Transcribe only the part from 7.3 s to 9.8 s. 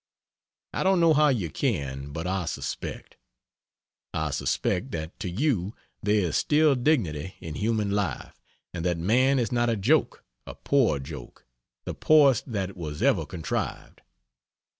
in human life, and that Man is not a